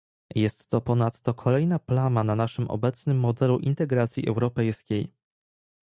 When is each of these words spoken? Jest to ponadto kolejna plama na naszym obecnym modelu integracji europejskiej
Jest 0.35 0.67
to 0.69 0.81
ponadto 0.81 1.33
kolejna 1.33 1.79
plama 1.79 2.23
na 2.23 2.35
naszym 2.35 2.67
obecnym 2.69 3.19
modelu 3.19 3.59
integracji 3.59 4.27
europejskiej 4.27 5.11